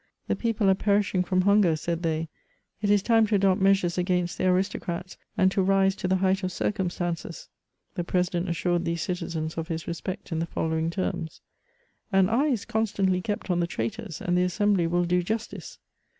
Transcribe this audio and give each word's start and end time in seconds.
^' 0.01 0.03
The 0.27 0.35
people 0.35 0.67
are 0.67 0.73
perishing 0.73 1.23
from 1.23 1.41
hunger," 1.41 1.75
said 1.75 2.01
they; 2.01 2.27
^Mt 2.83 2.89
is 2.89 3.03
time 3.03 3.27
to 3.27 3.35
adopt 3.35 3.61
measures 3.61 3.99
against 3.99 4.35
the 4.35 4.45
aristocrats, 4.47 5.15
and 5.37 5.51
to 5.51 5.61
rise 5.61 5.95
to 5.97 6.07
the 6.07 6.15
height 6.15 6.41
of 6.41 6.51
circumstances.^^ 6.51 7.49
The 7.93 8.03
pre 8.03 8.21
sident 8.21 8.49
assured 8.49 8.83
these 8.83 9.03
citizens 9.03 9.59
of 9.59 9.67
his 9.67 9.85
respect 9.87 10.31
in 10.31 10.39
the 10.39 10.47
following 10.47 10.89
terms:—" 10.89 11.41
An 12.19 12.29
eye 12.29 12.47
is 12.47 12.65
constantiy 12.65 13.23
kept 13.23 13.51
on 13.51 13.59
the 13.59 13.67
traitors, 13.67 14.23
and 14.23 14.35
the 14.35 14.43
Assembly 14.43 14.87
will 14.87 15.05
do 15.05 15.21
justice.'' 15.21 15.77